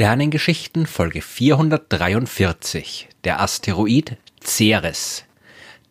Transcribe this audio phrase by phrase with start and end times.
[0.00, 3.10] Sternengeschichten Folge 443.
[3.24, 5.24] Der Asteroid Ceres.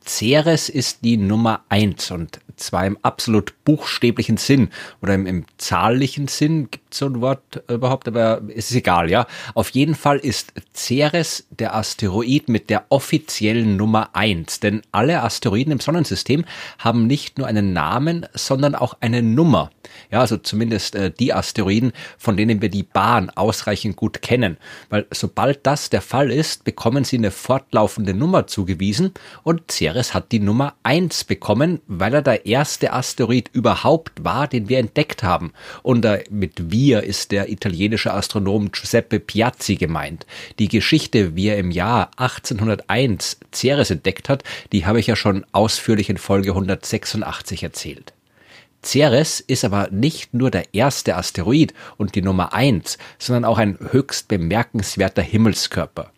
[0.04, 4.70] Ceres ist die Nummer eins und zwar im absolut buchstäblichen Sinn
[5.02, 9.28] oder im, im zahllichen Sinn, gibt so ein Wort überhaupt, aber es ist egal, ja.
[9.54, 15.74] Auf jeden Fall ist Ceres der Asteroid mit der offiziellen Nummer eins, denn alle Asteroiden
[15.74, 16.46] im Sonnensystem
[16.78, 19.72] haben nicht nur einen Namen, sondern auch eine Nummer.
[20.12, 24.58] Ja, also zumindest äh, die Asteroiden, von denen wir die Bahn ausreichend gut kennen,
[24.90, 30.32] weil sobald das der Fall ist, bekommen sie eine fortlaufende Nummer zugewiesen und Ceres hat
[30.32, 35.54] die Nummer eins bekommen, weil er der erste Asteroid überhaupt war, den wir entdeckt haben.
[35.84, 40.26] Und äh, mit wir ist der italienische Astronom Giuseppe Piazzi gemeint.
[40.60, 45.46] Die Geschichte, wie er im Jahr 1801 Ceres entdeckt hat, die habe ich ja schon
[45.52, 48.14] ausführlich in Folge 186 erzählt.
[48.84, 53.78] Ceres ist aber nicht nur der erste Asteroid und die Nummer eins, sondern auch ein
[53.92, 56.12] höchst bemerkenswerter Himmelskörper.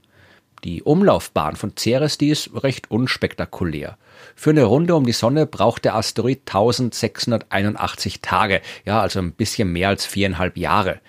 [0.64, 3.96] Die Umlaufbahn von Ceres, die ist recht unspektakulär.
[4.34, 9.72] Für eine Runde um die Sonne braucht der Asteroid 1681 Tage, ja, also ein bisschen
[9.72, 11.00] mehr als viereinhalb Jahre.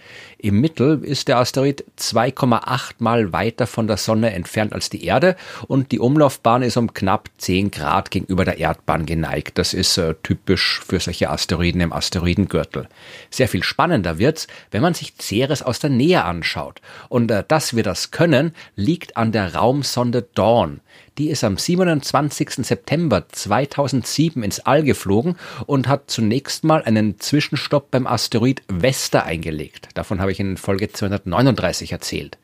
[0.41, 5.35] Im Mittel ist der Asteroid 2,8 mal weiter von der Sonne entfernt als die Erde
[5.67, 9.57] und die Umlaufbahn ist um knapp 10 Grad gegenüber der Erdbahn geneigt.
[9.57, 12.87] Das ist äh, typisch für solche Asteroiden im Asteroidengürtel.
[13.29, 16.79] Sehr viel spannender wird's, wenn man sich Ceres aus der Nähe anschaut.
[17.09, 20.79] Und äh, dass wir das können, liegt an der Raumsonde Dawn.
[21.19, 22.65] Die ist am 27.
[22.65, 25.35] September 2007 ins All geflogen
[25.65, 29.89] und hat zunächst mal einen Zwischenstopp beim Asteroid Vesta eingelegt.
[29.95, 32.37] Davon habe ich in Folge 239 erzählt.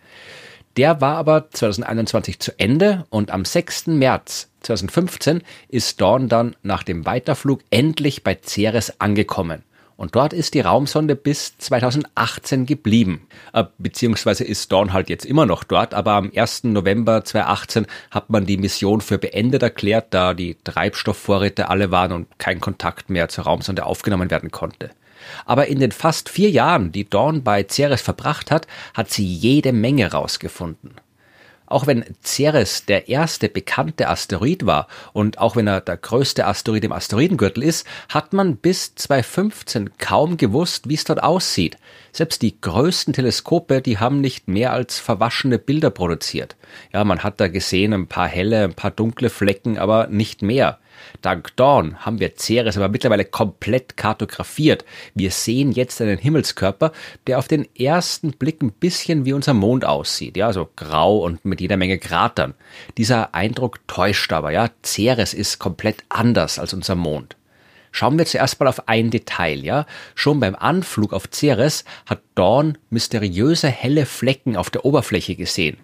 [0.76, 3.88] Der war aber 2021 zu Ende und am 6.
[3.88, 9.64] März 2015 ist Dawn dann nach dem Weiterflug endlich bei Ceres angekommen.
[9.98, 13.28] Und dort ist die Raumsonde bis 2018 geblieben.
[13.54, 16.66] Äh, beziehungsweise ist Dawn halt jetzt immer noch dort, aber am 1.
[16.66, 22.28] November 2018 hat man die Mission für beendet erklärt, da die Treibstoffvorräte alle waren und
[22.40, 24.92] kein Kontakt mehr zur Raumsonde aufgenommen werden konnte.
[25.46, 29.72] Aber in den fast vier Jahren, die Dawn bei Ceres verbracht hat, hat sie jede
[29.72, 30.92] Menge rausgefunden.
[31.68, 36.84] Auch wenn Ceres der erste bekannte Asteroid war und auch wenn er der größte Asteroid
[36.84, 41.78] im Asteroidengürtel ist, hat man bis 2015 kaum gewusst, wie es dort aussieht.
[42.12, 46.56] Selbst die größten Teleskope, die haben nicht mehr als verwaschene Bilder produziert.
[46.94, 50.80] Ja, man hat da gesehen ein paar helle, ein paar dunkle Flecken, aber nicht mehr.
[51.22, 54.86] Dank Dawn haben wir Ceres aber mittlerweile komplett kartografiert.
[55.14, 56.92] Wir sehen jetzt einen Himmelskörper,
[57.28, 60.38] der auf den ersten Blick ein bisschen wie unser Mond aussieht.
[60.38, 62.54] Ja, so grau und mit jeder Menge Kratern.
[62.98, 64.70] Dieser Eindruck täuscht aber, ja.
[64.84, 67.36] Ceres ist komplett anders als unser Mond.
[67.92, 69.86] Schauen wir zuerst mal auf ein Detail, ja.
[70.16, 75.78] Schon beim Anflug auf Ceres hat Dawn mysteriöse helle Flecken auf der Oberfläche gesehen.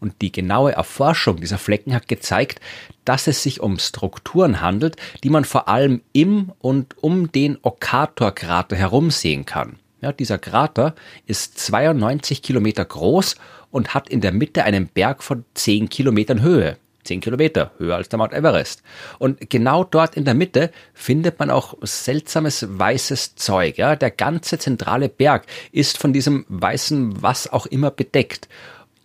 [0.00, 2.60] Und die genaue Erforschung dieser Flecken hat gezeigt,
[3.04, 8.76] dass es sich um Strukturen handelt, die man vor allem im und um den Okator-Krater
[8.76, 9.78] herum sehen kann.
[10.00, 10.94] Ja, dieser Krater
[11.26, 13.36] ist 92 Kilometer groß
[13.70, 16.76] und hat in der Mitte einen Berg von 10 Kilometern Höhe.
[17.06, 18.82] 10 Kilometer, höher als der Mount Everest.
[19.18, 23.78] Und genau dort in der Mitte findet man auch seltsames weißes Zeug.
[23.78, 28.48] Ja, der ganze zentrale Berg ist von diesem weißen was auch immer bedeckt.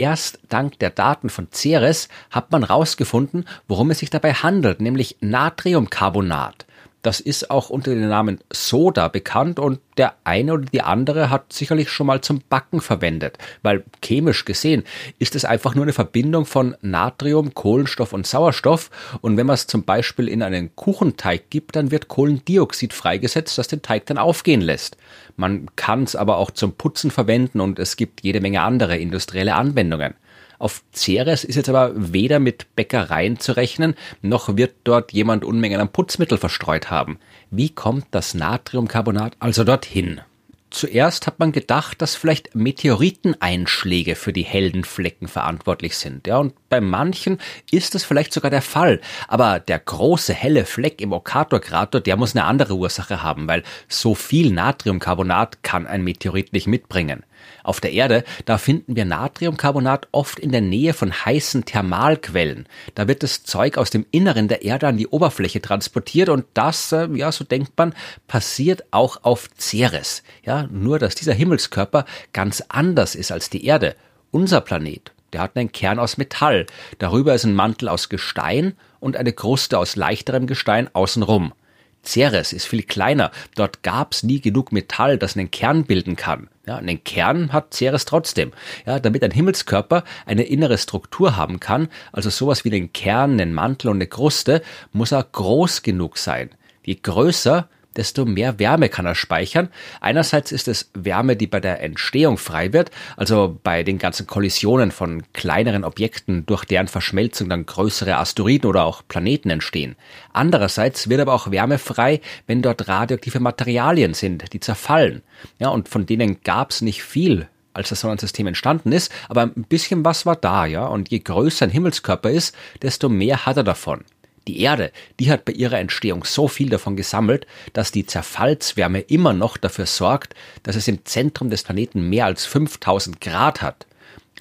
[0.01, 5.17] Erst dank der Daten von Ceres hat man herausgefunden, worum es sich dabei handelt, nämlich
[5.21, 6.65] Natriumcarbonat.
[7.01, 11.51] Das ist auch unter dem Namen Soda bekannt und der eine oder die andere hat
[11.51, 14.83] sicherlich schon mal zum Backen verwendet, weil chemisch gesehen
[15.17, 19.67] ist es einfach nur eine Verbindung von Natrium, Kohlenstoff und Sauerstoff und wenn man es
[19.67, 24.61] zum Beispiel in einen Kuchenteig gibt, dann wird Kohlendioxid freigesetzt, das den Teig dann aufgehen
[24.61, 24.97] lässt.
[25.35, 29.55] Man kann es aber auch zum Putzen verwenden und es gibt jede Menge andere industrielle
[29.55, 30.13] Anwendungen.
[30.61, 35.81] Auf Ceres ist jetzt aber weder mit Bäckereien zu rechnen, noch wird dort jemand Unmengen
[35.81, 37.17] an Putzmittel verstreut haben.
[37.49, 40.21] Wie kommt das Natriumcarbonat also dorthin?
[40.69, 46.27] Zuerst hat man gedacht, dass vielleicht Meteoriteneinschläge für die hellen Flecken verantwortlich sind.
[46.27, 47.39] Ja, und bei manchen
[47.71, 49.01] ist es vielleicht sogar der Fall.
[49.27, 54.13] Aber der große helle Fleck im Okator-Krater, der muss eine andere Ursache haben, weil so
[54.13, 57.23] viel Natriumcarbonat kann ein Meteorit nicht mitbringen.
[57.63, 62.67] Auf der Erde, da finden wir Natriumcarbonat oft in der Nähe von heißen Thermalquellen.
[62.95, 66.91] Da wird das Zeug aus dem Inneren der Erde an die Oberfläche transportiert und das,
[66.91, 67.93] äh, ja, so denkt man,
[68.27, 70.23] passiert auch auf Ceres.
[70.43, 73.95] Ja, nur dass dieser Himmelskörper ganz anders ist als die Erde.
[74.31, 76.65] Unser Planet, der hat einen Kern aus Metall.
[76.99, 81.53] Darüber ist ein Mantel aus Gestein und eine Kruste aus leichterem Gestein außenrum.
[82.03, 83.31] Ceres ist viel kleiner.
[83.55, 86.49] Dort gab's nie genug Metall, das einen Kern bilden kann.
[86.65, 88.51] Ja, einen Kern hat Ceres trotzdem.
[88.85, 93.53] Ja, damit ein Himmelskörper eine innere Struktur haben kann, also sowas wie einen Kern, einen
[93.53, 94.61] Mantel und eine Kruste,
[94.91, 96.51] muss er groß genug sein.
[96.83, 99.69] Je größer, desto mehr Wärme kann er speichern.
[99.99, 104.91] Einerseits ist es Wärme, die bei der Entstehung frei wird, also bei den ganzen Kollisionen
[104.91, 109.95] von kleineren Objekten, durch deren Verschmelzung dann größere Asteroiden oder auch Planeten entstehen.
[110.33, 115.21] Andererseits wird aber auch Wärme frei, wenn dort radioaktive Materialien sind, die zerfallen.
[115.59, 119.65] Ja, und von denen gab es nicht viel als das Sonnensystem entstanden ist, aber ein
[119.67, 120.85] bisschen was war da, ja.
[120.85, 124.03] Und je größer ein Himmelskörper ist, desto mehr hat er davon.
[124.51, 129.31] Die Erde, die hat bei ihrer Entstehung so viel davon gesammelt, dass die Zerfallswärme immer
[129.31, 133.85] noch dafür sorgt, dass es im Zentrum des Planeten mehr als 5000 Grad hat.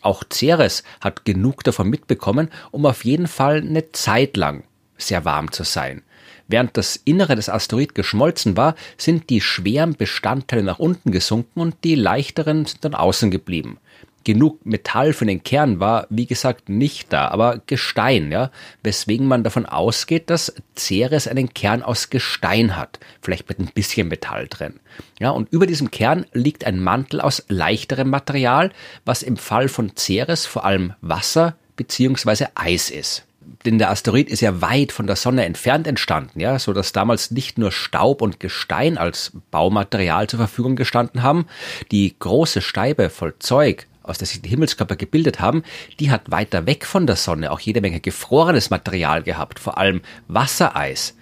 [0.03, 4.65] Auch Ceres hat genug davon mitbekommen, um auf jeden Fall eine Zeit lang
[4.99, 6.03] sehr warm zu sein.
[6.49, 11.77] Während das Innere des Asteroid geschmolzen war, sind die schweren Bestandteile nach unten gesunken und
[11.85, 13.79] die leichteren sind dann außen geblieben
[14.25, 18.51] genug Metall für den Kern war, wie gesagt, nicht da, aber Gestein, ja,
[18.83, 24.09] weswegen man davon ausgeht, dass Ceres einen Kern aus Gestein hat, vielleicht mit ein bisschen
[24.09, 24.81] Metall drin.
[25.19, 28.73] Ja, und über diesem Kern liegt ein Mantel aus leichterem Material,
[29.05, 32.47] was im Fall von Ceres vor allem Wasser bzw.
[32.55, 33.25] Eis ist
[33.65, 37.31] denn der Asteroid ist ja weit von der Sonne entfernt entstanden, ja, so dass damals
[37.31, 41.47] nicht nur Staub und Gestein als Baumaterial zur Verfügung gestanden haben.
[41.91, 45.63] Die große Steibe voll Zeug aus der sich die Himmelskörper gebildet haben,
[45.99, 50.01] die hat weiter weg von der Sonne auch jede Menge gefrorenes Material gehabt, vor allem
[50.29, 51.17] Wassereis.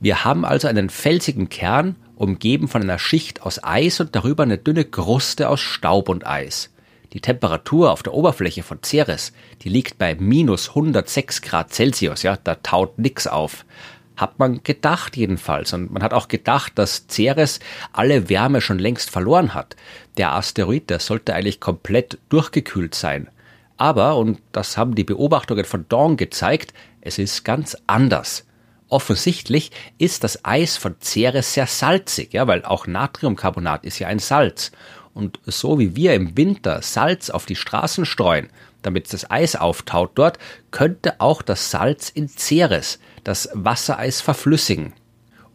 [0.00, 4.58] Wir haben also einen felsigen Kern, umgeben von einer Schicht aus Eis und darüber eine
[4.58, 6.70] dünne Kruste aus Staub und Eis.
[7.12, 9.32] Die Temperatur auf der Oberfläche von Ceres,
[9.62, 13.64] die liegt bei minus 106 Grad Celsius, ja, da taut nix auf
[14.20, 15.72] hat man gedacht jedenfalls.
[15.72, 17.60] Und man hat auch gedacht, dass Ceres
[17.92, 19.76] alle Wärme schon längst verloren hat.
[20.16, 23.28] Der Asteroid, der sollte eigentlich komplett durchgekühlt sein.
[23.76, 28.44] Aber, und das haben die Beobachtungen von Dawn gezeigt, es ist ganz anders.
[28.88, 34.18] Offensichtlich ist das Eis von Ceres sehr salzig, ja, weil auch Natriumcarbonat ist ja ein
[34.18, 34.72] Salz.
[35.14, 38.50] Und so wie wir im Winter Salz auf die Straßen streuen,
[38.82, 40.38] damit das Eis auftaut dort,
[40.70, 44.92] könnte auch das Salz in Ceres das Wassereis verflüssigen.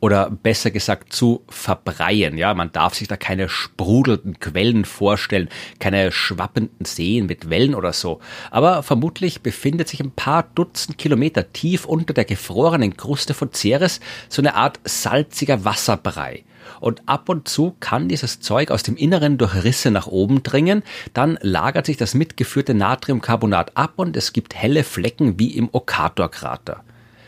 [0.01, 2.37] Oder besser gesagt zu verbreien.
[2.37, 7.91] Ja, man darf sich da keine sprudelnden Quellen vorstellen, keine schwappenden Seen mit Wellen oder
[7.91, 8.19] so.
[8.51, 13.99] Aber vermutlich befindet sich ein paar Dutzend Kilometer tief unter der gefrorenen Kruste von Ceres
[14.29, 16.43] so eine Art salziger Wasserbrei
[16.79, 20.83] und ab und zu kann dieses Zeug aus dem Inneren durch Risse nach oben dringen,
[21.13, 26.83] dann lagert sich das mitgeführte Natriumcarbonat ab und es gibt helle Flecken wie im Okator-Krater.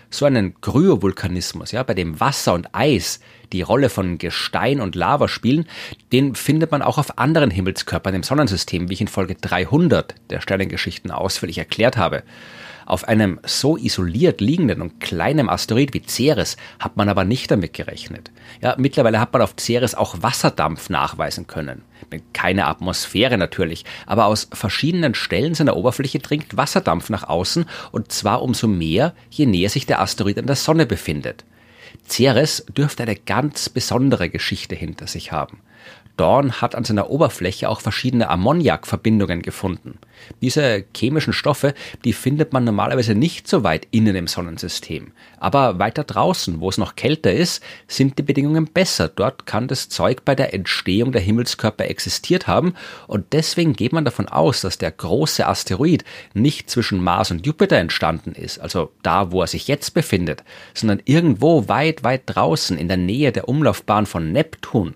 [0.10, 3.20] So einen Kryovulkanismus, ja, bei dem Wasser und Eis
[3.54, 5.66] die Rolle von Gestein und Lava spielen,
[6.12, 10.42] den findet man auch auf anderen Himmelskörpern im Sonnensystem, wie ich in Folge 300 der
[10.42, 12.24] Sternengeschichten ausführlich erklärt habe.
[12.88, 17.74] Auf einem so isoliert liegenden und kleinen Asteroid wie Ceres hat man aber nicht damit
[17.74, 18.32] gerechnet.
[18.62, 21.82] Ja, mittlerweile hat man auf Ceres auch Wasserdampf nachweisen können.
[22.32, 28.42] Keine Atmosphäre natürlich, aber aus verschiedenen Stellen seiner Oberfläche dringt Wasserdampf nach außen und zwar
[28.42, 31.44] umso mehr, je näher sich der Asteroid an der Sonne befindet.
[32.08, 35.60] Ceres dürfte eine ganz besondere Geschichte hinter sich haben.
[36.18, 40.00] Dorn hat an seiner Oberfläche auch verschiedene Ammoniakverbindungen gefunden.
[40.42, 45.12] Diese chemischen Stoffe, die findet man normalerweise nicht so weit innen im Sonnensystem.
[45.40, 49.08] Aber weiter draußen, wo es noch kälter ist, sind die Bedingungen besser.
[49.10, 52.74] Dort kann das Zeug bei der Entstehung der Himmelskörper existiert haben
[53.06, 56.04] und deswegen geht man davon aus, dass der große Asteroid
[56.34, 61.02] nicht zwischen Mars und Jupiter entstanden ist, also da, wo er sich jetzt befindet, sondern
[61.06, 64.96] irgendwo weit, weit draußen in der Nähe der Umlaufbahn von Neptun.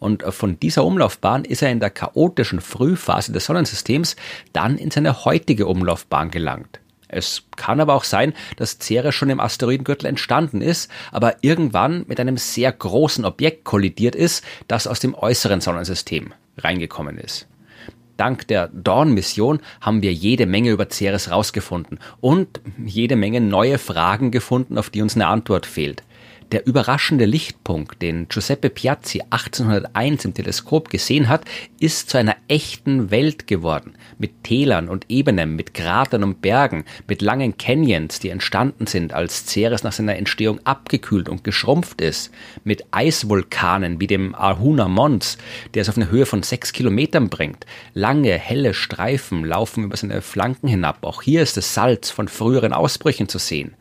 [0.00, 4.16] Und von dieser Umlaufbahn ist er in der chaotischen Frühphase des Sonnensystems
[4.52, 6.80] dann in seine heutige Umlaufbahn gelangt.
[7.06, 12.20] Es kann aber auch sein, dass Ceres schon im Asteroidengürtel entstanden ist, aber irgendwann mit
[12.20, 17.46] einem sehr großen Objekt kollidiert ist, das aus dem äußeren Sonnensystem reingekommen ist.
[18.16, 24.30] Dank der Dawn-Mission haben wir jede Menge über Ceres rausgefunden und jede Menge neue Fragen
[24.30, 26.04] gefunden, auf die uns eine Antwort fehlt.
[26.52, 31.44] Der überraschende Lichtpunkt, den Giuseppe Piazzi 1801 im Teleskop gesehen hat,
[31.78, 33.94] ist zu einer echten Welt geworden.
[34.18, 39.46] Mit Tälern und Ebenen, mit Kratern und Bergen, mit langen Canyons, die entstanden sind, als
[39.46, 42.32] Ceres nach seiner Entstehung abgekühlt und geschrumpft ist.
[42.64, 45.38] Mit Eisvulkanen wie dem Arhuna Mons,
[45.74, 47.64] der es auf eine Höhe von sechs Kilometern bringt.
[47.94, 51.04] Lange, helle Streifen laufen über seine Flanken hinab.
[51.04, 53.76] Auch hier ist das Salz von früheren Ausbrüchen zu sehen.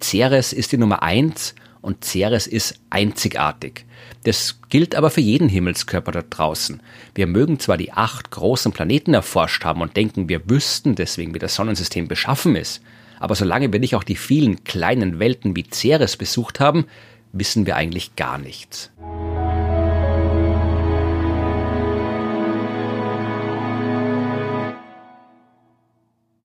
[0.00, 3.84] Ceres ist die Nummer eins und Ceres ist einzigartig.
[4.24, 6.80] Das gilt aber für jeden Himmelskörper dort draußen.
[7.14, 11.40] Wir mögen zwar die acht großen Planeten erforscht haben und denken, wir wüssten deswegen, wie
[11.40, 12.80] das Sonnensystem beschaffen ist,
[13.18, 16.86] aber solange wir nicht auch die vielen kleinen Welten wie Ceres besucht haben,
[17.32, 18.90] wissen wir eigentlich gar nichts.